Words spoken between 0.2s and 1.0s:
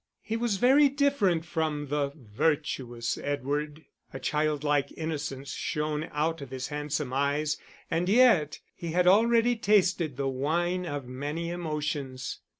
He was very